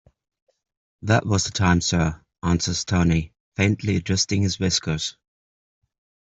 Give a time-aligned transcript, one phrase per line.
[1.03, 5.15] "That was the time, sir," answers Tony, faintly adjusting his whiskers.